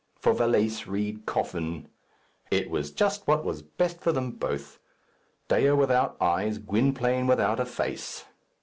[0.17, 1.87] For valise, read coffin.
[2.49, 4.79] It was just what was best for them both.
[5.47, 8.25] Dea without eyes, Gwynplaine without a face.